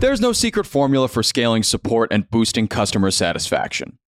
There's 0.00 0.20
no 0.20 0.32
secret 0.32 0.66
formula 0.66 1.08
for 1.08 1.22
scaling 1.22 1.62
support 1.62 2.12
and 2.12 2.28
boosting 2.30 2.68
customer 2.68 3.10
satisfaction. 3.10 3.98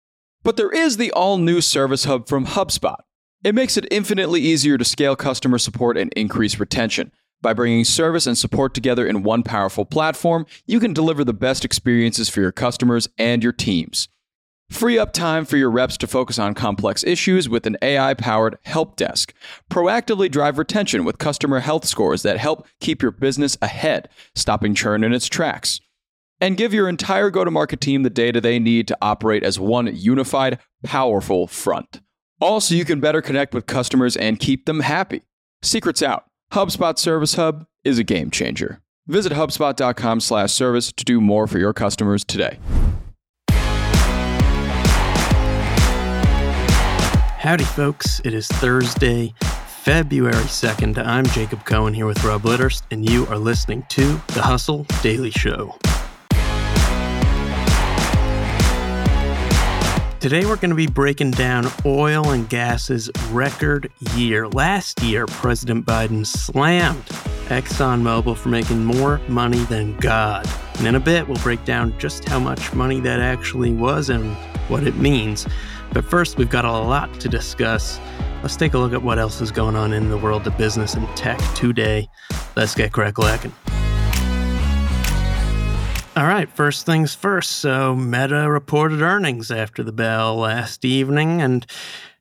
But 0.43 0.57
there 0.57 0.71
is 0.71 0.97
the 0.97 1.11
all 1.13 1.39
new 1.39 1.61
Service 1.61 2.05
Hub 2.05 2.29
from 2.29 2.47
HubSpot. 2.47 2.99
It 3.43 3.55
makes 3.55 3.77
it 3.77 3.87
infinitely 3.91 4.41
easier 4.41 4.77
to 4.77 4.85
scale 4.85 5.17
customer 5.17 5.59
support 5.59 5.97
and 5.97 6.13
increase 6.15 6.59
retention. 6.59 7.13
By 7.41 7.55
bringing 7.55 7.85
service 7.85 8.27
and 8.27 8.37
support 8.37 8.75
together 8.75 9.07
in 9.07 9.23
one 9.23 9.43
powerful 9.43 9.85
platform, 9.85 10.47
you 10.67 10.81
can 10.81 10.93
deliver 10.93 11.25
the 11.25 11.33
best 11.33 11.65
experiences 11.65 12.29
for 12.29 12.41
your 12.41 12.53
customers 12.53 13.09
and 13.17 13.43
your 13.43 13.53
teams. 13.53 14.09
Free 14.71 14.99
up 14.99 15.13
time 15.13 15.45
for 15.45 15.57
your 15.57 15.71
reps 15.71 15.97
to 15.99 16.07
focus 16.07 16.39
on 16.39 16.55
complex 16.55 17.05
issues 17.05 17.49
with 17.49 17.67
an 17.67 17.77
AI 17.83 18.15
powered 18.15 18.59
help 18.65 18.97
desk. 18.97 19.33
Proactively 19.71 20.31
drive 20.31 20.59
retention 20.59 21.05
with 21.05 21.19
customer 21.19 21.61
health 21.61 21.87
scores 21.87 22.23
that 22.23 22.39
help 22.39 22.67
keep 22.81 23.01
your 23.01 23.13
business 23.13 23.57
ahead, 23.63 24.09
stopping 24.35 24.75
churn 24.75 25.05
in 25.05 25.13
its 25.13 25.29
tracks. 25.29 25.81
And 26.41 26.57
give 26.57 26.75
your 26.75 26.89
entire 26.89 27.31
go 27.31 27.45
to 27.45 27.51
market 27.51 27.81
team 27.81 28.03
the 28.03 28.11
data 28.11 28.41
they 28.41 28.59
need 28.59 28.89
to 28.89 28.99
operate 29.01 29.43
as 29.43 29.59
one 29.59 29.95
unified, 29.95 30.59
powerful 30.85 31.47
front. 31.47 32.01
Also, 32.41 32.75
you 32.75 32.85
can 32.85 33.01
better 33.01 33.23
connect 33.23 33.55
with 33.55 33.67
customers 33.67 34.17
and 34.17 34.39
keep 34.39 34.67
them 34.67 34.81
happy. 34.81 35.23
Secrets 35.63 36.03
out. 36.03 36.25
HubSpot 36.53 36.99
Service 36.99 37.35
Hub 37.35 37.67
is 37.85 37.99
a 37.99 38.05
game 38.05 38.31
changer. 38.31 38.83
Visit 39.07 39.33
HubSpot.com 39.33 40.21
slash 40.21 40.53
service 40.53 40.93
to 40.93 41.05
do 41.05 41.21
more 41.21 41.47
for 41.47 41.59
your 41.59 41.73
customers 41.73 42.25
today. 42.25 42.59
Howdy, 47.47 47.63
folks. 47.63 48.21
It 48.25 48.35
is 48.35 48.49
Thursday, 48.49 49.33
February 49.69 50.35
2nd. 50.35 50.99
I'm 50.99 51.25
Jacob 51.27 51.65
Cohen 51.65 51.95
here 51.95 52.05
with 52.05 52.25
Rob 52.25 52.43
Litterst, 52.43 52.83
and 52.91 53.09
you 53.09 53.25
are 53.29 53.39
listening 53.39 53.85
to 53.91 54.21
The 54.35 54.43
Hustle 54.43 54.85
Daily 55.01 55.31
Show. 55.31 55.77
Today, 60.19 60.45
we're 60.45 60.57
going 60.57 60.71
to 60.71 60.75
be 60.75 60.89
breaking 60.89 61.31
down 61.31 61.69
oil 61.85 62.31
and 62.31 62.49
gas's 62.49 63.13
record 63.31 63.93
year. 64.17 64.49
Last 64.49 65.01
year, 65.03 65.27
President 65.27 65.87
Biden 65.87 66.27
slammed 66.27 67.05
ExxonMobil 67.47 68.37
for 68.37 68.49
making 68.49 68.85
more 68.85 69.21
money 69.29 69.63
than 69.67 69.97
God. 69.99 70.49
And 70.79 70.89
in 70.89 70.97
a 70.97 71.01
bit, 71.01 71.29
we'll 71.29 71.41
break 71.45 71.65
down 71.65 71.97
just 71.97 72.29
how 72.29 72.41
much 72.41 72.75
money 72.75 72.99
that 73.03 73.21
actually 73.21 73.73
was 73.73 74.11
and 74.11 74.35
what 74.69 74.85
it 74.85 74.97
means. 74.97 75.47
But 75.93 76.05
first, 76.05 76.37
we've 76.37 76.51
got 76.51 76.65
a 76.65 76.71
lot 76.71 77.21
to 77.21 77.29
discuss. 77.29 78.01
Let's 78.43 78.57
take 78.57 78.75
a 78.75 78.79
look 78.79 78.93
at 78.93 79.03
what 79.03 79.19
else 79.19 79.41
is 79.41 79.51
going 79.51 79.77
on 79.77 79.93
in 79.93 80.11
the 80.11 80.19
world 80.19 80.47
of 80.47 80.57
business 80.59 80.95
and 80.95 81.09
tech 81.17 81.41
today. 81.55 82.09
Let's 82.57 82.75
get 82.75 82.93
cracklacking. 82.93 83.53
All 86.17 86.25
right, 86.25 86.49
first 86.49 86.87
things 86.87 87.15
first. 87.15 87.53
So, 87.59 87.95
Meta 87.95 88.51
reported 88.51 89.03
earnings 89.03 89.51
after 89.51 89.83
the 89.83 89.93
bell 89.93 90.37
last 90.37 90.83
evening, 90.83 91.43
and 91.43 91.67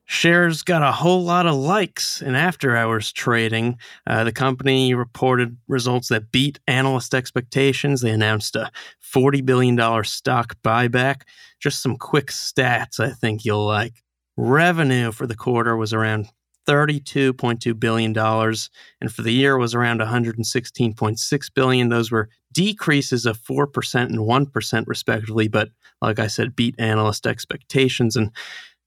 shares 0.06 0.62
got 0.62 0.82
a 0.82 0.92
whole 0.92 1.22
lot 1.22 1.46
of 1.46 1.54
likes 1.54 2.22
in 2.22 2.34
after 2.34 2.76
hours 2.76 3.12
trading. 3.12 3.76
Uh, 4.06 4.24
the 4.24 4.32
company 4.32 4.94
reported 4.94 5.56
results 5.68 6.08
that 6.08 6.30
beat 6.30 6.58
analyst 6.66 7.14
expectations. 7.14 8.00
They 8.00 8.10
announced 8.10 8.56
a 8.56 8.70
$40 9.14 9.44
billion 9.44 10.04
stock 10.04 10.56
buyback. 10.62 11.22
Just 11.60 11.82
some 11.82 11.96
quick 11.96 12.28
stats 12.28 13.00
I 13.00 13.10
think 13.10 13.44
you'll 13.44 13.66
like. 13.66 14.02
Revenue 14.36 15.12
for 15.12 15.26
the 15.26 15.34
quarter 15.34 15.76
was 15.76 15.92
around 15.92 16.28
$32.2 16.66 17.78
billion, 17.78 18.16
and 18.18 19.12
for 19.12 19.22
the 19.22 19.32
year 19.32 19.56
was 19.56 19.74
around 19.74 20.00
116.6 20.00 21.54
billion. 21.54 21.88
Those 21.88 22.10
were 22.10 22.28
decreases 22.52 23.24
of 23.24 23.38
4% 23.38 24.02
and 24.02 24.18
1% 24.18 24.84
respectively, 24.86 25.48
but 25.48 25.70
like 26.02 26.18
I 26.18 26.26
said, 26.26 26.56
beat 26.56 26.74
analyst 26.78 27.26
expectations. 27.26 28.16
And 28.16 28.30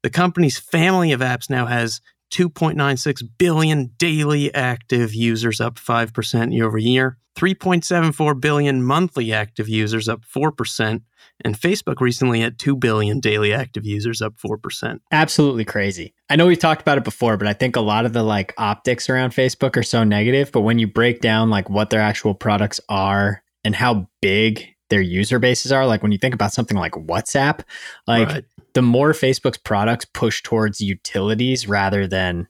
the 0.04 0.10
company's 0.10 0.58
family 0.58 1.12
of 1.12 1.22
apps 1.22 1.50
now 1.50 1.66
has 1.66 2.02
2.96 2.32 3.22
billion 3.38 3.88
daily 3.98 4.54
active 4.54 5.14
users, 5.14 5.60
up 5.60 5.76
5% 5.76 6.54
year 6.54 6.66
over 6.66 6.78
year, 6.78 7.18
3.74 7.36 8.40
billion 8.40 8.84
monthly 8.84 9.34
active 9.34 9.68
users, 9.68 10.08
up 10.08 10.22
4%, 10.26 11.02
and 11.46 11.60
Facebook 11.60 12.02
recently 12.02 12.42
had 12.42 12.60
2 12.60 12.76
billion 12.76 13.20
daily 13.20 13.54
active 13.54 13.86
users, 13.86 14.22
up 14.22 14.36
4%. 14.38 15.00
Absolutely 15.12 15.66
crazy. 15.66 16.14
I 16.30 16.36
know 16.36 16.48
we've 16.48 16.60
talked 16.60 16.82
about 16.82 16.98
it 16.98 17.04
before, 17.04 17.38
but 17.38 17.48
I 17.48 17.54
think 17.54 17.76
a 17.76 17.82
lot 17.82 18.06
of 18.06 18.14
the 18.14 18.24
like 18.24 18.54
optics 18.58 19.10
around 19.10 19.32
Facebook 19.32 19.78
are 19.78 19.84
so 19.84 20.04
negative, 20.04 20.52
but 20.52 20.62
when 20.62 20.80
you 20.80 20.88
break 20.88 21.22
down 21.22 21.50
like 21.50 21.70
what 21.70 21.90
their 21.90 22.02
actual 22.02 22.36
products 22.36 22.80
are 22.90 23.42
and 23.64 23.76
how 23.76 24.08
big 24.22 24.76
their 24.90 25.02
user 25.02 25.40
bases 25.40 25.72
are, 25.72 25.86
like 25.86 26.02
when 26.04 26.12
you 26.12 26.18
think 26.18 26.34
about 26.34 26.54
something 26.54 26.78
like 26.78 26.94
WhatsApp, 26.94 27.62
like 28.08 28.28
right 28.28 28.46
the 28.74 28.82
more 28.82 29.12
Facebook's 29.12 29.58
products 29.58 30.06
push 30.06 30.42
towards 30.42 30.82
utilities 30.82 31.68
rather 31.68 32.08
than 32.08 32.48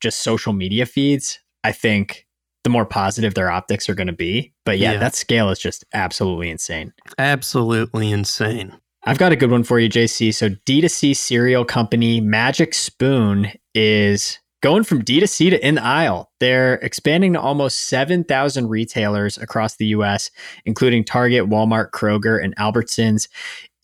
just 0.00 0.20
social 0.20 0.52
media 0.52 0.86
feeds, 0.86 1.40
I 1.64 1.72
think 1.72 2.26
the 2.64 2.70
more 2.70 2.84
positive 2.84 3.34
their 3.34 3.50
optics 3.50 3.88
are 3.88 3.94
going 3.94 4.06
to 4.06 4.12
be. 4.12 4.52
But 4.64 4.78
yeah, 4.78 4.92
yeah, 4.92 4.98
that 4.98 5.14
scale 5.14 5.50
is 5.50 5.58
just 5.58 5.84
absolutely 5.94 6.50
insane. 6.50 6.92
Absolutely 7.18 8.10
insane. 8.10 8.76
I've 9.04 9.18
got 9.18 9.32
a 9.32 9.36
good 9.36 9.50
one 9.50 9.64
for 9.64 9.78
you, 9.78 9.88
JC. 9.88 10.34
So, 10.34 10.50
D2C 10.50 11.16
cereal 11.16 11.64
company 11.64 12.20
Magic 12.20 12.74
Spoon 12.74 13.50
is 13.74 14.38
going 14.62 14.84
from 14.84 15.02
D2C 15.02 15.50
to 15.50 15.66
in 15.66 15.76
the 15.76 15.84
aisle. 15.84 16.30
They're 16.40 16.74
expanding 16.74 17.32
to 17.32 17.40
almost 17.40 17.80
7,000 17.88 18.68
retailers 18.68 19.38
across 19.38 19.76
the 19.76 19.86
US, 19.86 20.30
including 20.64 21.04
Target, 21.04 21.48
Walmart, 21.48 21.90
Kroger, 21.90 22.42
and 22.42 22.54
Albertsons 22.56 23.28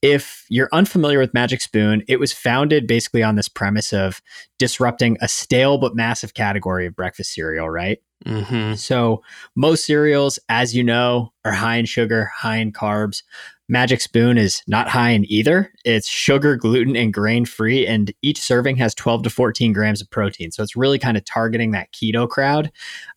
if 0.03 0.45
you're 0.49 0.69
unfamiliar 0.73 1.19
with 1.19 1.35
Magic 1.35 1.61
Spoon, 1.61 2.03
it 2.07 2.21
was 2.21 2.33
founded 2.33 2.87
basically 2.87 3.23
on 3.23 3.35
this 3.35 3.49
premise 3.49 3.93
of 3.93 4.21
disrupting 4.59 5.17
a 5.21 5.29
stale 5.29 5.79
but 5.79 5.97
massive 5.97 6.35
category 6.35 6.87
of 6.87 6.95
breakfast 6.95 7.33
cereal, 7.33 7.69
right? 7.69 7.99
Mm-hmm. 8.25 8.75
So, 8.75 9.23
most 9.55 9.85
cereals, 9.85 10.39
as 10.49 10.75
you 10.75 10.83
know, 10.83 11.33
are 11.45 11.53
high 11.53 11.77
in 11.77 11.87
sugar, 11.87 12.31
high 12.35 12.57
in 12.57 12.73
carbs. 12.73 13.23
Magic 13.69 14.01
Spoon 14.01 14.39
is 14.39 14.63
not 14.69 14.89
high 14.89 15.11
in 15.11 15.31
either. 15.31 15.73
It's 15.85 16.09
sugar, 16.09 16.57
gluten, 16.57 16.97
and 16.97 17.13
grain 17.13 17.45
free, 17.45 17.87
and 17.87 18.13
each 18.23 18.41
serving 18.41 18.77
has 18.77 18.95
12 18.95 19.25
to 19.25 19.31
14 19.31 19.73
grams 19.73 20.01
of 20.01 20.09
protein. 20.11 20.53
So 20.53 20.63
it's 20.63 20.77
really 20.77 20.99
kind 20.99 21.17
of 21.17 21.25
targeting 21.25 21.73
that 21.73 21.93
keto 21.93 22.29
crowd. 22.29 22.71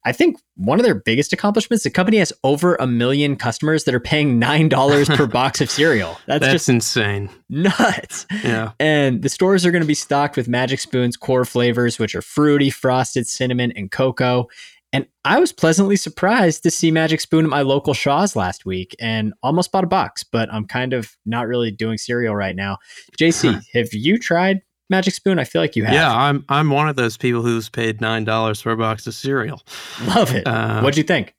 I 0.05 0.11
think 0.11 0.37
one 0.55 0.79
of 0.79 0.85
their 0.85 0.95
biggest 0.95 1.33
accomplishments, 1.33 1.83
the 1.83 1.89
company 1.89 2.17
has 2.17 2.33
over 2.43 2.75
a 2.75 2.87
million 2.87 3.35
customers 3.35 3.83
that 3.83 3.93
are 3.93 3.99
paying 3.99 4.41
$9 4.41 5.15
per 5.15 5.27
box 5.27 5.61
of 5.61 5.69
cereal. 5.69 6.17
That's, 6.25 6.41
That's 6.41 6.53
just 6.53 6.69
insane. 6.69 7.29
Nuts. 7.49 8.25
Yeah. 8.43 8.71
And 8.79 9.21
the 9.21 9.29
stores 9.29 9.65
are 9.65 9.71
going 9.71 9.83
to 9.83 9.87
be 9.87 9.93
stocked 9.93 10.35
with 10.35 10.47
Magic 10.47 10.79
Spoon's 10.79 11.15
core 11.15 11.45
flavors, 11.45 11.99
which 11.99 12.15
are 12.15 12.21
fruity, 12.21 12.69
frosted, 12.69 13.27
cinnamon, 13.27 13.71
and 13.73 13.91
cocoa. 13.91 14.47
And 14.91 15.07
I 15.23 15.39
was 15.39 15.51
pleasantly 15.51 15.95
surprised 15.95 16.63
to 16.63 16.71
see 16.71 16.89
Magic 16.89 17.21
Spoon 17.21 17.45
at 17.45 17.49
my 17.49 17.61
local 17.61 17.93
Shaw's 17.93 18.35
last 18.35 18.65
week 18.65 18.95
and 18.99 19.33
almost 19.43 19.71
bought 19.71 19.83
a 19.83 19.87
box, 19.87 20.23
but 20.23 20.51
I'm 20.51 20.65
kind 20.65 20.93
of 20.93 21.15
not 21.25 21.47
really 21.47 21.69
doing 21.69 21.97
cereal 21.97 22.35
right 22.35 22.55
now. 22.55 22.77
JC, 23.19 23.61
have 23.73 23.93
you 23.93 24.17
tried 24.17 24.61
Magic 24.89 25.13
Spoon? 25.13 25.37
I 25.37 25.43
feel 25.43 25.61
like 25.61 25.75
you 25.75 25.85
have. 25.85 25.93
Yeah, 25.93 26.11
I'm 26.11 26.43
I'm 26.49 26.71
one 26.71 26.89
of 26.89 26.95
those 26.95 27.17
people 27.17 27.43
who's 27.43 27.69
paid 27.69 28.01
nine 28.01 28.23
dollars 28.23 28.61
for 28.61 28.71
a 28.71 28.77
box 28.77 29.05
of 29.05 29.13
cereal. 29.13 29.61
Love 30.07 30.33
it. 30.33 30.47
Uh, 30.47 30.81
What'd 30.81 30.97
you 30.97 31.03
think? 31.03 31.35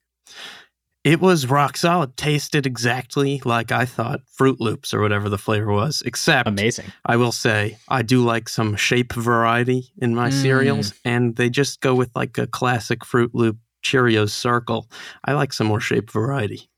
It 1.02 1.20
was 1.20 1.46
rock 1.46 1.78
solid. 1.78 2.16
Tasted 2.18 2.66
exactly 2.66 3.40
like 3.46 3.72
I 3.72 3.86
thought 3.86 4.20
Froot 4.38 4.60
Loops 4.60 4.92
or 4.92 5.00
whatever 5.00 5.30
the 5.30 5.38
flavor 5.38 5.72
was. 5.72 6.02
Except, 6.04 6.46
amazing. 6.46 6.92
I 7.06 7.16
will 7.16 7.32
say 7.32 7.78
I 7.88 8.02
do 8.02 8.22
like 8.22 8.50
some 8.50 8.76
shape 8.76 9.14
variety 9.14 9.92
in 9.96 10.14
my 10.14 10.28
mm. 10.28 10.32
cereals, 10.32 10.92
and 11.04 11.36
they 11.36 11.48
just 11.48 11.80
go 11.80 11.94
with 11.94 12.10
like 12.14 12.36
a 12.36 12.46
classic 12.46 13.00
Froot 13.00 13.30
Loop 13.32 13.56
Cheerios 13.82 14.30
circle. 14.30 14.90
I 15.24 15.32
like 15.32 15.54
some 15.54 15.68
more 15.68 15.80
shape 15.80 16.10
variety. 16.10 16.68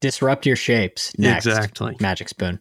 Disrupt 0.00 0.46
your 0.46 0.56
shapes. 0.56 1.12
Next. 1.16 1.46
Exactly. 1.46 1.96
Magic 2.00 2.28
spoon. 2.28 2.60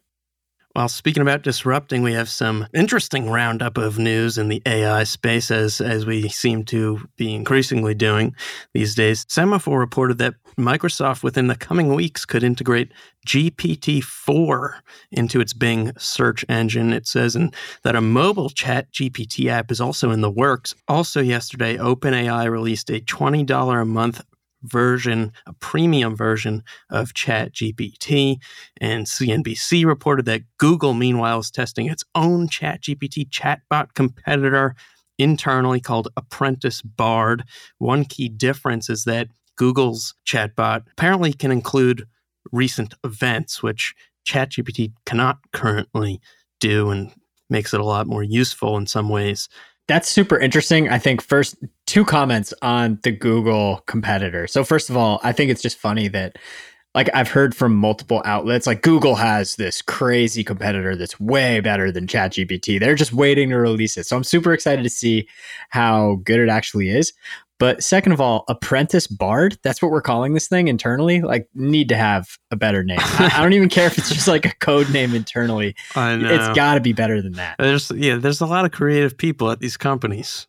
Well, 0.79 0.87
speaking 0.87 1.21
about 1.21 1.41
disrupting, 1.41 2.03
we 2.03 2.13
have 2.13 2.29
some 2.29 2.65
interesting 2.73 3.29
roundup 3.29 3.77
of 3.77 3.99
news 3.99 4.37
in 4.37 4.47
the 4.47 4.61
AI 4.65 5.03
space, 5.03 5.51
as 5.51 5.81
as 5.81 6.05
we 6.05 6.29
seem 6.29 6.63
to 6.67 7.01
be 7.17 7.35
increasingly 7.35 7.93
doing 7.93 8.33
these 8.73 8.95
days. 8.95 9.25
Semafor 9.25 9.77
reported 9.77 10.19
that 10.19 10.35
Microsoft, 10.57 11.21
within 11.21 11.47
the 11.47 11.57
coming 11.57 11.93
weeks, 11.93 12.23
could 12.23 12.43
integrate 12.43 12.93
GPT 13.27 14.01
four 14.01 14.77
into 15.11 15.41
its 15.41 15.51
Bing 15.51 15.91
search 15.97 16.45
engine. 16.47 16.93
It 16.93 17.07
says 17.07 17.35
and 17.35 17.53
that 17.83 17.97
a 17.97 18.01
mobile 18.01 18.49
Chat 18.49 18.89
GPT 18.93 19.49
app 19.49 19.71
is 19.71 19.81
also 19.81 20.11
in 20.11 20.21
the 20.21 20.31
works. 20.31 20.75
Also, 20.87 21.19
yesterday, 21.19 21.75
OpenAI 21.75 22.49
released 22.49 22.89
a 22.89 23.01
twenty 23.01 23.43
dollar 23.43 23.81
a 23.81 23.85
month 23.85 24.21
version, 24.63 25.31
a 25.45 25.53
premium 25.53 26.15
version 26.15 26.63
of 26.89 27.13
ChatGPT. 27.13 28.37
And 28.79 29.05
CNBC 29.05 29.85
reported 29.85 30.25
that 30.25 30.41
Google, 30.57 30.93
meanwhile, 30.93 31.39
is 31.39 31.51
testing 31.51 31.87
its 31.87 32.03
own 32.15 32.47
ChatGPT 32.47 33.29
chatbot 33.29 33.93
competitor 33.93 34.75
internally 35.17 35.79
called 35.79 36.07
Apprentice 36.17 36.81
Bard. 36.81 37.43
One 37.77 38.05
key 38.05 38.29
difference 38.29 38.89
is 38.89 39.03
that 39.03 39.27
Google's 39.55 40.15
chatbot 40.25 40.83
apparently 40.91 41.33
can 41.33 41.51
include 41.51 42.05
recent 42.51 42.93
events, 43.03 43.61
which 43.61 43.93
ChatGPT 44.27 44.93
cannot 45.05 45.39
currently 45.51 46.21
do 46.59 46.89
and 46.89 47.11
makes 47.49 47.73
it 47.73 47.79
a 47.79 47.85
lot 47.85 48.07
more 48.07 48.23
useful 48.23 48.77
in 48.77 48.87
some 48.87 49.09
ways. 49.09 49.49
That's 49.89 50.07
super 50.07 50.37
interesting. 50.37 50.87
I 50.87 50.99
think 50.99 51.19
first 51.19 51.55
two 51.87 52.05
comments 52.05 52.53
on 52.61 52.99
the 53.01 53.11
Google 53.11 53.81
competitor. 53.87 54.45
So 54.45 54.63
first 54.63 54.91
of 54.91 54.95
all, 54.95 55.19
I 55.23 55.31
think 55.31 55.49
it's 55.49 55.63
just 55.63 55.79
funny 55.79 56.07
that 56.09 56.37
like 56.93 57.09
I've 57.15 57.31
heard 57.31 57.55
from 57.55 57.75
multiple 57.75 58.21
outlets 58.23 58.67
like 58.67 58.83
Google 58.83 59.15
has 59.15 59.55
this 59.55 59.81
crazy 59.81 60.43
competitor 60.43 60.95
that's 60.95 61.19
way 61.19 61.59
better 61.59 61.91
than 61.91 62.05
ChatGPT. 62.05 62.79
They're 62.79 62.93
just 62.93 63.13
waiting 63.13 63.49
to 63.49 63.57
release 63.57 63.97
it. 63.97 64.05
So 64.05 64.15
I'm 64.15 64.23
super 64.23 64.53
excited 64.53 64.83
to 64.83 64.91
see 64.91 65.27
how 65.69 66.19
good 66.23 66.39
it 66.39 66.49
actually 66.49 66.89
is. 66.89 67.11
But 67.59 67.83
second 67.83 68.13
of 68.13 68.21
all, 68.21 68.45
Apprentice 68.47 69.05
Bard, 69.05 69.57
that's 69.63 69.81
what 69.81 69.91
we're 69.91 70.01
calling 70.01 70.33
this 70.33 70.47
thing 70.47 70.69
internally. 70.69 71.21
Like, 71.21 71.47
need 71.53 71.89
to 71.89 71.97
have 71.97 72.27
a 72.51 72.55
better 72.55 72.83
name. 72.83 72.99
I, 73.01 73.33
I 73.35 73.43
don't 73.43 73.53
even 73.53 73.69
care 73.69 73.87
if 73.87 73.97
it's 73.97 74.09
just 74.09 74.27
like 74.27 74.45
a 74.45 74.55
code 74.55 74.89
name 74.91 75.13
internally. 75.13 75.75
I 75.95 76.15
know. 76.15 76.33
It's 76.33 76.55
got 76.55 76.75
to 76.75 76.79
be 76.79 76.93
better 76.93 77.21
than 77.21 77.33
that. 77.33 77.57
There's 77.59 77.91
yeah, 77.91 78.15
there's 78.15 78.41
a 78.41 78.45
lot 78.45 78.65
of 78.65 78.71
creative 78.71 79.17
people 79.17 79.51
at 79.51 79.59
these 79.59 79.77
companies. 79.77 80.47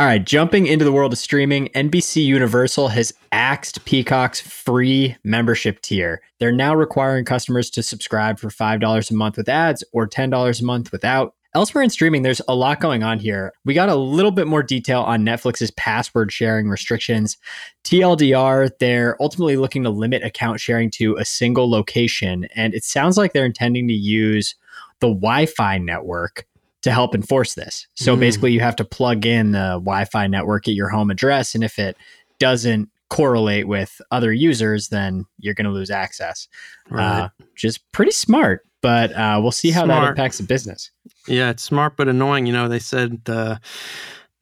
All 0.00 0.06
right, 0.06 0.24
jumping 0.24 0.68
into 0.68 0.84
the 0.84 0.92
world 0.92 1.12
of 1.12 1.18
streaming, 1.18 1.70
NBC 1.70 2.24
Universal 2.24 2.86
has 2.88 3.12
axed 3.32 3.84
Peacock's 3.84 4.40
free 4.40 5.16
membership 5.24 5.82
tier. 5.82 6.20
They're 6.38 6.52
now 6.52 6.72
requiring 6.72 7.24
customers 7.24 7.68
to 7.70 7.82
subscribe 7.82 8.38
for 8.38 8.48
$5 8.48 9.10
a 9.10 9.14
month 9.14 9.36
with 9.36 9.48
ads 9.48 9.82
or 9.92 10.06
$10 10.06 10.60
a 10.60 10.64
month 10.64 10.92
without. 10.92 11.34
Elsewhere 11.54 11.82
in 11.82 11.88
streaming, 11.88 12.22
there's 12.22 12.42
a 12.46 12.54
lot 12.54 12.78
going 12.78 13.02
on 13.02 13.18
here. 13.18 13.54
We 13.64 13.72
got 13.72 13.88
a 13.88 13.94
little 13.94 14.30
bit 14.30 14.46
more 14.46 14.62
detail 14.62 15.00
on 15.00 15.24
Netflix's 15.24 15.70
password 15.72 16.30
sharing 16.30 16.68
restrictions. 16.68 17.38
TLDR, 17.84 18.70
they're 18.78 19.16
ultimately 19.20 19.56
looking 19.56 19.82
to 19.84 19.90
limit 19.90 20.22
account 20.22 20.60
sharing 20.60 20.90
to 20.92 21.16
a 21.16 21.24
single 21.24 21.70
location, 21.70 22.46
and 22.54 22.74
it 22.74 22.84
sounds 22.84 23.16
like 23.16 23.32
they're 23.32 23.46
intending 23.46 23.88
to 23.88 23.94
use 23.94 24.56
the 25.00 25.08
Wi 25.08 25.46
Fi 25.46 25.78
network 25.78 26.46
to 26.82 26.92
help 26.92 27.14
enforce 27.14 27.54
this. 27.54 27.88
So 27.94 28.14
mm. 28.14 28.20
basically, 28.20 28.52
you 28.52 28.60
have 28.60 28.76
to 28.76 28.84
plug 28.84 29.24
in 29.24 29.52
the 29.52 29.80
Wi 29.82 30.04
Fi 30.04 30.26
network 30.26 30.68
at 30.68 30.74
your 30.74 30.90
home 30.90 31.10
address, 31.10 31.54
and 31.54 31.64
if 31.64 31.78
it 31.78 31.96
doesn't 32.38 32.90
correlate 33.08 33.66
with 33.66 34.02
other 34.10 34.34
users, 34.34 34.88
then 34.88 35.24
you're 35.38 35.54
going 35.54 35.64
to 35.64 35.70
lose 35.70 35.90
access. 35.90 36.46
Right. 36.90 37.22
Uh, 37.22 37.28
which 37.38 37.64
is 37.64 37.78
pretty 37.78 38.12
smart 38.12 38.67
but 38.80 39.12
uh, 39.12 39.38
we'll 39.42 39.52
see 39.52 39.70
how 39.70 39.84
smart. 39.84 40.02
that 40.02 40.08
impacts 40.10 40.38
the 40.38 40.44
business. 40.44 40.90
Yeah, 41.26 41.50
it's 41.50 41.62
smart 41.62 41.96
but 41.96 42.08
annoying. 42.08 42.46
You 42.46 42.52
know, 42.52 42.68
they 42.68 42.78
said 42.78 43.20
uh, 43.26 43.56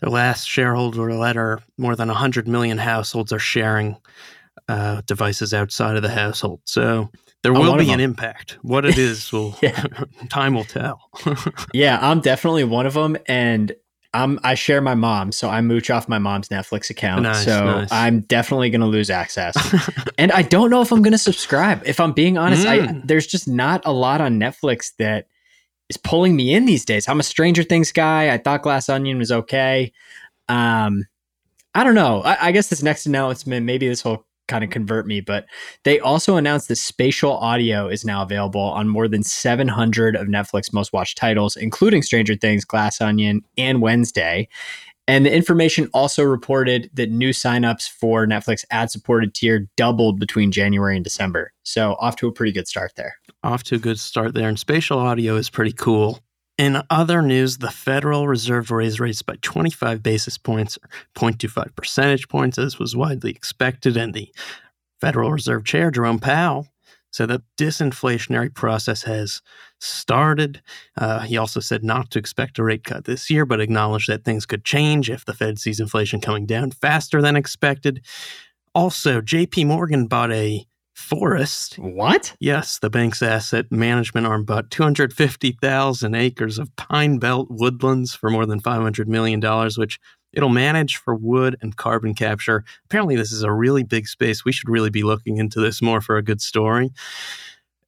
the 0.01 0.11
last 0.11 0.47
shareholder 0.47 1.13
letter, 1.15 1.61
more 1.79 1.97
than 1.97 2.09
100 2.09 2.47
million 2.47 2.79
households 2.79 3.33
are 3.33 3.39
sharing 3.39 3.97
uh, 4.69 5.03
devices 5.07 5.55
outside 5.55 5.97
of 5.97 6.03
the 6.03 6.11
household. 6.11 6.61
So 6.65 7.11
there 7.43 7.53
will 7.53 7.77
be 7.77 7.93
an 7.93 8.01
impact. 8.01 8.59
What 8.63 8.85
it 8.85 8.99
is 8.99 9.31
will 9.33 9.53
time 10.29 10.55
will 10.55 10.65
tell. 10.65 11.01
yeah, 11.73 11.99
I'm 12.03 12.21
definitely 12.21 12.65
one 12.65 12.87
of 12.87 12.95
them, 12.95 13.17
and 13.27 13.73
I'm 14.17 14.41
I 14.43 14.55
share 14.55 14.81
my 14.81 14.95
mom, 14.95 15.31
so 15.31 15.51
I 15.51 15.61
mooch 15.61 15.91
off 15.91 16.09
my 16.09 16.19
mom's 16.19 16.49
Netflix 16.49 16.89
account. 16.89 17.23
Nice, 17.23 17.45
so 17.45 17.65
nice. 17.65 17.93
I'm 17.93 18.21
definitely 18.23 18.71
going 18.71 18.81
to 18.81 18.87
lose 18.87 19.11
access. 19.11 19.57
and 20.19 20.33
I 20.33 20.43
don't 20.43 20.71
know 20.71 20.81
if 20.81 20.91
I'm 20.91 21.03
going 21.03 21.13
to 21.13 21.19
subscribe. 21.19 21.83
If 21.85 22.01
I'm 22.01 22.13
being 22.13 22.39
honest, 22.39 22.67
mm. 22.67 22.89
I, 22.89 23.01
there's 23.05 23.27
just 23.27 23.47
not 23.47 23.83
a 23.85 23.93
lot 23.93 24.23
on 24.23 24.41
Netflix 24.41 24.97
that 24.97 25.27
is 25.91 25.99
pulling 25.99 26.35
me 26.35 26.55
in 26.55 26.65
these 26.65 26.85
days. 26.85 27.09
I'm 27.09 27.21
a 27.21 27.23
Stranger 27.23 27.63
Things 27.63 27.93
guy. 27.93 28.33
I 28.33 28.39
thought 28.39 28.63
Glass 28.63 28.89
Onion 28.89 29.19
was 29.19 29.31
okay. 29.31 29.93
Um, 30.49 31.05
I 31.75 31.85
don't 31.85 31.95
know. 31.95 32.23
I, 32.23 32.49
I 32.49 32.53
guess 32.53 32.69
this 32.69 32.83
next 32.83 33.05
announcement, 33.05 33.67
maybe 33.67 33.87
this 33.87 34.03
will 34.03 34.27
kind 34.49 34.65
of 34.65 34.71
convert 34.71 35.07
me, 35.07 35.21
but 35.21 35.47
they 35.85 35.99
also 36.01 36.37
announced 36.37 36.69
that 36.69 36.77
spatial 36.77 37.33
audio 37.33 37.89
is 37.89 38.05
now 38.05 38.23
available 38.23 38.61
on 38.61 38.89
more 38.89 39.09
than 39.09 39.23
700 39.23 40.17
of 40.17 40.29
Netflix 40.29 40.73
most 40.73 40.93
watched 40.93 41.19
titles, 41.19 41.57
including 41.57 42.03
Stranger 42.03 42.35
Things, 42.35 42.65
Glass 42.65 43.01
Onion, 43.01 43.43
and 43.59 43.81
Wednesday. 43.81 44.49
And 45.09 45.25
the 45.25 45.33
information 45.33 45.89
also 45.95 46.25
reported 46.25 46.91
that 46.95 47.11
new 47.11 47.31
signups 47.31 47.89
for 47.89 48.27
Netflix 48.27 48.65
ad 48.71 48.91
supported 48.91 49.35
tier 49.35 49.69
doubled 49.77 50.19
between 50.19 50.51
January 50.51 50.97
and 50.97 51.05
December. 51.05 51.53
So, 51.63 51.97
off 52.01 52.17
to 52.17 52.27
a 52.27 52.33
pretty 52.33 52.53
good 52.53 52.67
start 52.67 52.93
there. 52.97 53.15
Off 53.45 53.63
to 53.65 53.77
a 53.77 53.79
good 53.79 54.01
start 54.01 54.35
there. 54.35 54.49
And 54.49 54.59
spatial 54.59 54.99
audio 54.99 55.37
is 55.37 55.49
pretty 55.49 55.73
cool. 55.73 56.21
In 56.59 56.83
other 56.89 57.21
news, 57.21 57.59
the 57.59 57.71
Federal 57.71 58.27
Reserve 58.27 58.71
raised 58.71 58.99
rates 58.99 59.21
by 59.21 59.37
25 59.43 60.03
basis 60.03 60.39
points, 60.39 60.79
or 60.79 60.89
0.25 61.15 61.77
percentage 61.77 62.29
points, 62.29 62.59
as 62.59 62.79
was 62.79 62.97
widely 62.97 63.31
expected. 63.31 63.97
And 63.97 64.15
the 64.15 64.33
Federal 64.99 65.33
Reserve 65.33 65.65
Chair, 65.65 65.91
Jerome 65.91 66.19
Powell, 66.19 66.69
said 67.13 67.29
that 67.29 67.43
disinflationary 67.59 68.55
process 68.55 69.03
has 69.03 69.43
started. 69.81 70.63
Uh, 70.97 71.21
he 71.21 71.37
also 71.37 71.61
said 71.61 71.85
not 71.85 72.11
to 72.11 72.19
expect 72.19 72.59
a 72.59 72.63
rate 72.63 72.85
cut 72.85 73.05
this 73.05 73.29
year, 73.29 73.45
but 73.45 73.61
acknowledged 73.61 74.09
that 74.09 74.25
things 74.25 74.47
could 74.47 74.65
change 74.65 75.11
if 75.11 75.27
the 75.27 75.35
Fed 75.35 75.59
sees 75.59 75.79
inflation 75.79 76.21
coming 76.21 76.47
down 76.47 76.71
faster 76.71 77.21
than 77.21 77.37
expected. 77.37 78.05
Also, 78.75 79.21
JP 79.21 79.67
Morgan 79.67 80.07
bought 80.07 80.33
a 80.33 80.67
forest. 80.97 81.79
What? 81.79 82.35
Yes, 82.41 82.79
the 82.79 82.89
bank's 82.89 83.23
asset 83.23 83.71
management 83.71 84.27
arm 84.27 84.45
bought 84.45 84.71
250,000 84.71 86.15
acres 86.15 86.59
of 86.59 86.75
pine 86.77 87.19
belt 87.19 87.49
woodlands 87.51 88.15
for 88.15 88.31
more 88.31 88.47
than 88.47 88.61
$500 88.61 89.07
million, 89.07 89.41
which 89.77 90.01
it'll 90.33 90.49
manage 90.49 90.97
for 90.97 91.15
wood 91.15 91.57
and 91.61 91.77
carbon 91.77 92.15
capture. 92.15 92.65
Apparently, 92.87 93.15
this 93.15 93.31
is 93.31 93.43
a 93.43 93.53
really 93.53 93.85
big 93.85 94.09
space. 94.09 94.45
We 94.45 94.53
should 94.53 94.71
really 94.71 94.91
be 94.91 95.03
looking 95.03 95.37
into 95.37 95.61
this 95.61 95.83
more 95.83 96.01
for 96.01 96.17
a 96.17 96.23
good 96.23 96.41
story. 96.41 96.91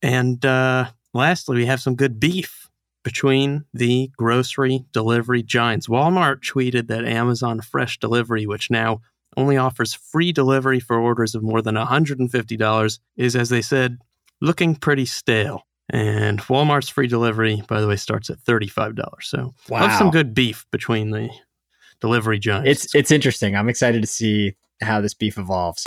And 0.02 0.44
uh, 0.44 0.90
lastly, 1.14 1.56
we 1.56 1.66
have 1.66 1.80
some 1.80 1.96
good 1.96 2.20
beef 2.20 2.68
between 3.04 3.64
the 3.72 4.10
grocery 4.18 4.84
delivery 4.92 5.42
giants. 5.42 5.88
Walmart 5.88 6.40
tweeted 6.44 6.88
that 6.88 7.06
Amazon 7.06 7.62
Fresh 7.62 8.00
Delivery, 8.00 8.46
which 8.46 8.70
now 8.70 9.00
only 9.38 9.56
offers 9.56 9.94
free 9.94 10.32
delivery 10.32 10.80
for 10.80 10.98
orders 10.98 11.34
of 11.34 11.44
more 11.44 11.62
than 11.62 11.76
$150 11.76 12.98
is, 13.16 13.36
as 13.36 13.48
they 13.48 13.62
said, 13.62 13.98
looking 14.40 14.74
pretty 14.74 15.06
stale. 15.06 15.62
And 15.90 16.40
Walmart's 16.40 16.88
free 16.88 17.06
delivery, 17.06 17.62
by 17.68 17.80
the 17.80 17.86
way, 17.86 17.96
starts 17.96 18.28
at 18.28 18.38
$35. 18.40 19.00
So 19.22 19.54
wow. 19.70 19.86
have 19.86 19.96
some 19.96 20.10
good 20.10 20.34
beef 20.34 20.66
between 20.72 21.12
the 21.12 21.30
delivery 22.00 22.38
giants. 22.38 22.84
It's 22.84 22.94
it's 22.94 23.10
interesting. 23.10 23.56
I'm 23.56 23.68
excited 23.68 24.02
to 24.02 24.08
see 24.08 24.54
how 24.82 25.00
this 25.00 25.14
beef 25.14 25.38
evolves. 25.38 25.84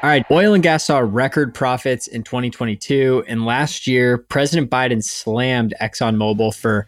All 0.00 0.08
right, 0.08 0.24
oil 0.30 0.54
and 0.54 0.62
gas 0.62 0.84
saw 0.84 0.98
record 0.98 1.54
profits 1.54 2.06
in 2.06 2.22
2022. 2.22 3.24
And 3.26 3.44
last 3.44 3.86
year, 3.88 4.18
President 4.18 4.70
Biden 4.70 5.02
slammed 5.02 5.74
ExxonMobil 5.80 6.54
for 6.54 6.86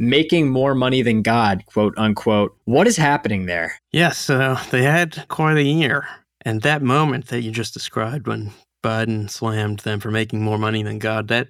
making 0.00 0.48
more 0.48 0.74
money 0.74 1.02
than 1.02 1.20
God, 1.20 1.62
quote 1.66 1.94
unquote. 1.98 2.56
What 2.64 2.88
is 2.88 2.96
happening 2.96 3.44
there? 3.44 3.74
Yes, 3.92 4.18
so 4.18 4.56
they 4.70 4.82
had 4.82 5.26
quite 5.28 5.58
a 5.58 5.62
year. 5.62 6.08
And 6.40 6.62
that 6.62 6.82
moment 6.82 7.26
that 7.26 7.42
you 7.42 7.50
just 7.50 7.74
described 7.74 8.26
when 8.26 8.50
Biden 8.82 9.28
slammed 9.28 9.80
them 9.80 10.00
for 10.00 10.10
making 10.10 10.42
more 10.42 10.56
money 10.56 10.82
than 10.82 10.98
God, 10.98 11.28
that 11.28 11.48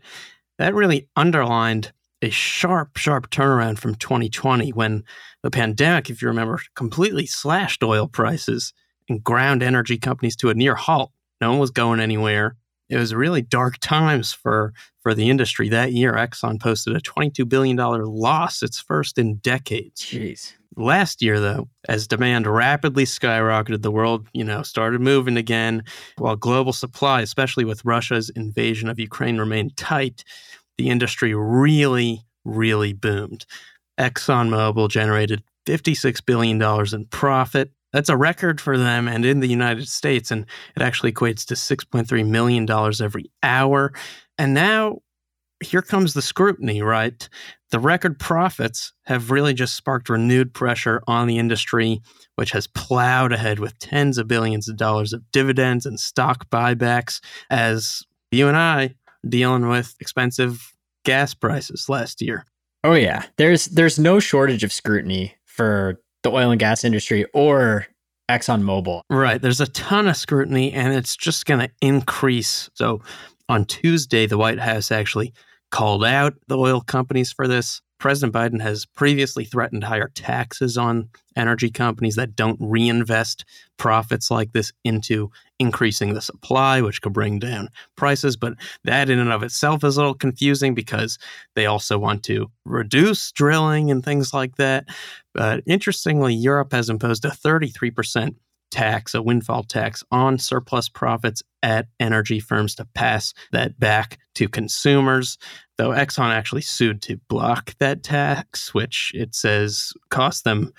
that 0.59 0.75
really 0.75 1.09
underlined 1.15 1.93
a 2.23 2.29
sharp, 2.29 2.97
sharp 2.97 3.31
turnaround 3.31 3.79
from 3.79 3.95
2020 3.95 4.71
when 4.71 5.05
the 5.45 5.51
pandemic, 5.51 6.11
if 6.11 6.21
you 6.21 6.29
remember, 6.29 6.61
completely 6.75 7.27
slashed 7.27 7.85
oil 7.85 8.09
prices 8.09 8.75
and 9.09 9.23
ground 9.23 9.63
energy 9.63 9.97
companies 9.97 10.37
to 10.37 10.51
a 10.51 10.55
near 10.55 10.75
halt. 10.75 11.13
No 11.41 11.51
one 11.51 11.61
was 11.61 11.71
going 11.71 12.01
anywhere 12.01 12.57
it 12.91 12.97
was 12.97 13.15
really 13.15 13.41
dark 13.41 13.79
times 13.79 14.33
for 14.33 14.75
for 15.03 15.15
the 15.15 15.31
industry 15.31 15.69
that 15.71 15.93
year. 15.93 16.13
Exxon 16.13 16.61
posted 16.61 16.95
a 16.95 17.01
$22 17.01 17.49
billion 17.49 17.77
loss, 17.77 18.63
its 18.63 18.79
first 18.79 19.17
in 19.17 19.37
decades. 19.37 20.03
Jeez. 20.03 20.53
Last 20.77 21.23
year, 21.23 21.41
though, 21.41 21.69
as 21.89 22.07
demand 22.07 22.47
rapidly 22.47 23.05
skyrocketed, 23.05 23.83
the 23.83 23.91
world, 23.91 24.29
you 24.35 24.45
know, 24.45 24.63
started 24.63 25.01
moving 25.01 25.37
again. 25.37 25.83
While 26.19 26.37
global 26.37 26.73
supply, 26.73 27.23
especially 27.23 27.65
with 27.65 27.85
Russia's 27.85 28.31
invasion 28.31 28.89
of 28.89 28.99
Ukraine, 28.99 29.39
remained 29.39 29.77
tight, 29.77 30.23
the 30.77 30.91
industry 30.91 31.35
really, 31.35 32.23
really 32.45 32.93
boomed. 32.93 33.47
ExxonMobil 33.99 34.89
generated 34.91 35.43
$56 35.67 36.25
billion 36.25 36.63
in 36.95 37.07
profit, 37.07 37.71
that's 37.93 38.09
a 38.09 38.17
record 38.17 38.61
for 38.61 38.79
them 38.79 39.09
and 39.09 39.25
in 39.25 39.41
the 39.41 39.49
United 39.49 39.89
States. 39.89 40.31
And 40.31 40.47
it 40.77 40.83
actually 40.83 41.13
equates 41.13 41.45
to 41.47 41.55
$6.3 41.55 42.27
million 42.27 42.67
every 43.03 43.31
hour. 43.43 43.93
And 44.39 44.55
now 44.55 45.01
here 45.63 45.83
comes 45.83 46.15
the 46.15 46.23
scrutiny, 46.23 46.83
right? 46.83 47.29
The 47.71 47.79
record 47.79 48.19
profits 48.19 48.93
have 49.05 49.31
really 49.31 49.55
just 49.55 49.77
sparked 49.77 50.09
renewed 50.09 50.55
pressure 50.55 51.03
on 51.07 51.27
the 51.27 51.39
industry, 51.39 52.01
which 52.37 52.53
has 52.53 52.67
plowed 52.67 53.33
ahead 53.33 53.59
with 53.59 53.79
tens 53.79 54.19
of 54.19 54.27
billions 54.27 54.69
of 54.69 54.77
dollars 54.77 55.13
of 55.13 55.31
dividends 55.31 55.87
and 55.87 56.01
stock 56.01 56.49
buybacks 56.51 57.21
as 57.51 58.03
you 58.33 58.49
and 58.49 58.57
I 58.57 58.95
dealing 59.29 59.69
with 59.69 59.95
expensive 60.01 60.75
gas 61.05 61.35
prices 61.35 61.89
last 61.89 62.23
year. 62.23 62.47
Oh 62.83 62.95
yeah. 62.95 63.25
There's 63.37 63.67
there's 63.67 63.99
no 63.99 64.21
shortage 64.21 64.65
of 64.65 64.73
scrutiny 64.73 65.35
for 65.45 66.01
the 66.23 66.31
oil 66.31 66.51
and 66.51 66.61
gas 66.61 66.85
industry 66.85 67.25
or 67.33 67.87
ExxonMobil. 68.31 69.03
Right. 69.11 69.41
There's 69.41 69.61
a 69.61 69.67
ton 69.67 70.09
of 70.09 70.17
scrutiny 70.17 70.73
and 70.73 70.95
it's 70.95 71.17
just 71.17 71.47
going 71.47 71.61
to 71.61 71.71
increase. 71.81 72.71
So 72.75 73.01
on 73.49 73.65
Tuesday, 73.65 74.27
the 74.27 74.39
White 74.39 74.61
House 74.61 74.91
actually 74.93 75.33
called 75.71 76.05
out 76.05 76.35
the 76.49 76.57
oil 76.57 76.81
companies 76.81 77.33
for 77.33 77.49
this. 77.49 77.81
President 78.01 78.35
Biden 78.35 78.61
has 78.61 78.87
previously 78.87 79.45
threatened 79.45 79.85
higher 79.85 80.11
taxes 80.15 80.77
on 80.77 81.11
energy 81.37 81.71
companies 81.71 82.17
that 82.17 82.35
don't 82.35 82.59
reinvest 82.59 83.45
profits 83.77 84.31
like 84.31 84.53
this 84.53 84.73
into 84.85 85.31
increasing 85.59 86.15
the 86.15 86.21
supply, 86.21 86.81
which 86.81 87.03
could 87.03 87.13
bring 87.13 87.39
down 87.39 87.69
prices. 87.97 88.37
But 88.37 88.55
that, 88.85 89.11
in 89.11 89.19
and 89.19 89.31
of 89.31 89.43
itself, 89.43 89.85
is 89.85 89.97
a 89.97 90.01
little 90.01 90.15
confusing 90.15 90.75
because 90.75 91.19
they 91.55 91.67
also 91.67 91.99
want 91.99 92.25
to 92.25 92.51
reduce 92.65 93.31
drilling 93.33 93.91
and 93.91 94.03
things 94.03 94.35
like 94.35 94.57
that. 94.57 94.87
But 95.35 95.63
interestingly, 95.67 96.35
Europe 96.35 96.73
has 96.73 96.89
imposed 96.89 97.25
a 97.27 97.29
33% 97.29 98.35
tax, 98.71 99.15
a 99.15 99.23
windfall 99.23 99.63
tax 99.63 100.03
on 100.11 100.39
surplus 100.39 100.89
profits 100.89 101.43
at 101.63 101.89
energy 101.99 102.41
firms 102.41 102.75
to 102.77 102.85
pass 102.95 103.35
that 103.53 103.79
back 103.79 104.19
to 104.35 104.49
consumers. 104.49 105.39
Though 105.79 105.91
Exxon 105.91 106.31
actually 106.31 106.63
sued 106.63 107.03
to 107.03 107.19
block 107.29 107.75
that 107.79 108.03
tax, 108.03 108.75
which 108.75 109.13
it 109.15 109.35
says 109.35 109.93
cost 110.11 110.45
them 110.45 110.73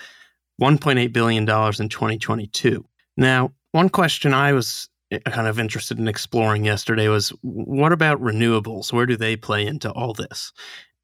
$1.8 0.61 1.11
billion 1.11 1.41
in 1.43 1.45
2022. 1.89 2.85
Now, 3.17 3.51
one 3.71 3.89
question 3.89 4.33
I 4.33 4.53
was 4.53 4.89
eh, 5.11 5.19
kind 5.19 5.47
of 5.47 5.59
interested 5.59 5.97
in 5.97 6.07
exploring 6.07 6.65
yesterday 6.65 7.07
was 7.07 7.29
what 7.41 7.91
about 7.91 8.21
renewables? 8.21 8.93
Where 8.93 9.05
do 9.05 9.17
they 9.17 9.35
play 9.35 9.65
into 9.65 9.91
all 9.91 10.13
this? 10.13 10.53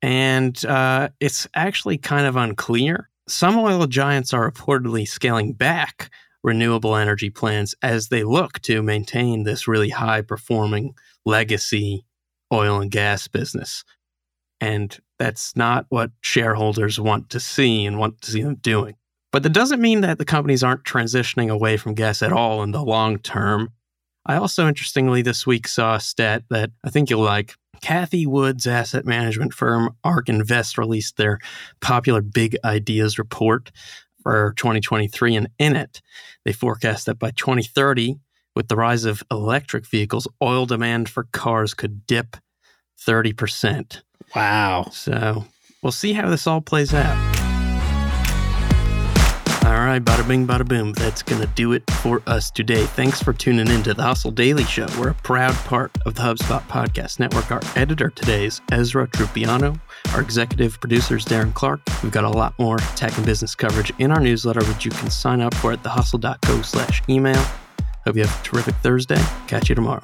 And 0.01 0.63
uh, 0.65 1.09
it's 1.19 1.47
actually 1.55 1.97
kind 1.97 2.27
of 2.27 2.35
unclear. 2.35 3.09
Some 3.27 3.57
oil 3.57 3.87
giants 3.87 4.33
are 4.33 4.49
reportedly 4.49 5.07
scaling 5.07 5.53
back 5.53 6.11
renewable 6.43 6.95
energy 6.95 7.29
plants 7.29 7.75
as 7.81 8.09
they 8.09 8.23
look 8.23 8.59
to 8.61 8.81
maintain 8.81 9.43
this 9.43 9.67
really 9.67 9.89
high 9.89 10.21
performing 10.21 10.93
legacy 11.25 12.05
oil 12.53 12.79
and 12.79 12.91
gas 12.91 13.27
business. 13.27 13.83
And 14.61 14.97
that's 15.19 15.55
not 15.55 15.85
what 15.89 16.11
shareholders 16.21 16.99
want 16.99 17.29
to 17.31 17.39
see 17.39 17.85
and 17.85 17.99
want 17.99 18.21
to 18.21 18.31
see 18.31 18.41
them 18.41 18.55
doing. 18.55 18.95
But 19.31 19.43
that 19.43 19.53
doesn't 19.53 19.81
mean 19.81 20.01
that 20.01 20.17
the 20.17 20.25
companies 20.25 20.63
aren't 20.63 20.83
transitioning 20.83 21.49
away 21.49 21.77
from 21.77 21.95
gas 21.95 22.21
at 22.21 22.31
all 22.31 22.63
in 22.63 22.71
the 22.71 22.83
long 22.83 23.19
term. 23.19 23.69
I 24.25 24.35
also, 24.35 24.67
interestingly, 24.67 25.21
this 25.21 25.45
week 25.45 25.67
saw 25.67 25.95
a 25.95 25.99
stat 25.99 26.43
that 26.49 26.71
I 26.83 26.89
think 26.89 27.09
you'll 27.09 27.21
like. 27.21 27.55
Cathie 27.81 28.25
Wood's 28.25 28.65
asset 28.65 29.05
management 29.05 29.53
firm 29.53 29.95
ARK 30.03 30.29
Invest 30.29 30.77
released 30.77 31.17
their 31.17 31.39
popular 31.81 32.21
Big 32.21 32.57
Ideas 32.65 33.19
report 33.19 33.71
for 34.21 34.53
2023. 34.57 35.35
And 35.35 35.49
in 35.59 35.75
it, 35.75 36.01
they 36.45 36.53
forecast 36.53 37.05
that 37.05 37.19
by 37.19 37.31
2030, 37.31 38.17
with 38.55 38.67
the 38.67 38.75
rise 38.75 39.05
of 39.05 39.23
electric 39.29 39.85
vehicles, 39.85 40.27
oil 40.41 40.65
demand 40.65 41.09
for 41.09 41.27
cars 41.31 41.73
could 41.73 42.07
dip 42.07 42.37
30%. 42.99 44.01
Wow. 44.35 44.87
So 44.91 45.45
we'll 45.81 45.91
see 45.91 46.13
how 46.13 46.29
this 46.29 46.47
all 46.47 46.61
plays 46.61 46.93
out. 46.93 47.36
Right, 49.87 50.03
bada 50.03 50.27
bing, 50.27 50.45
bada 50.45 50.67
boom. 50.67 50.91
That's 50.91 51.23
going 51.23 51.41
to 51.41 51.47
do 51.47 51.71
it 51.71 51.89
for 51.89 52.21
us 52.27 52.51
today. 52.51 52.83
Thanks 52.87 53.23
for 53.23 53.31
tuning 53.31 53.69
in 53.69 53.83
to 53.83 53.93
the 53.93 54.03
Hustle 54.03 54.31
Daily 54.31 54.65
Show. 54.65 54.85
We're 54.99 55.11
a 55.11 55.13
proud 55.13 55.55
part 55.55 55.97
of 56.05 56.13
the 56.13 56.23
HubSpot 56.23 56.61
Podcast 56.67 57.21
Network. 57.21 57.49
Our 57.51 57.61
editor 57.77 58.09
today 58.09 58.45
is 58.47 58.59
Ezra 58.69 59.07
Trupiano. 59.07 59.79
Our 60.13 60.19
executive 60.19 60.77
producer 60.81 61.15
is 61.15 61.23
Darren 61.23 61.53
Clarke. 61.53 61.79
We've 62.03 62.11
got 62.11 62.25
a 62.25 62.29
lot 62.29 62.53
more 62.59 62.79
tech 62.97 63.15
and 63.15 63.25
business 63.25 63.55
coverage 63.55 63.93
in 63.97 64.11
our 64.11 64.19
newsletter, 64.19 64.63
which 64.65 64.83
you 64.83 64.91
can 64.91 65.09
sign 65.09 65.39
up 65.39 65.55
for 65.55 65.71
at 65.71 65.83
thehustle.co 65.83 66.61
slash 66.63 67.01
email. 67.07 67.41
Hope 68.03 68.17
you 68.17 68.23
have 68.23 68.41
a 68.41 68.43
terrific 68.43 68.75
Thursday. 68.75 69.23
Catch 69.47 69.69
you 69.69 69.75
tomorrow. 69.75 70.03